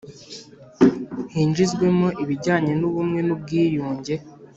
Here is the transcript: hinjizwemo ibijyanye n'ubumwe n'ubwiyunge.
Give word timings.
hinjizwemo 1.33 2.07
ibijyanye 2.23 2.73
n'ubumwe 2.77 3.19
n'ubwiyunge. 3.23 4.15